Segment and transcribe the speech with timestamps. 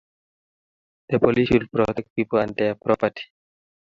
[1.09, 3.21] The police should protect people and their property.